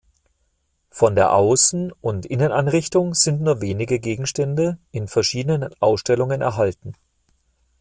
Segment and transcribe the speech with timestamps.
[0.89, 6.93] Von der Außen- und Inneneinrichtung sind nur wenige Gegenstände in verschiedenen Ausstellungen erhalten.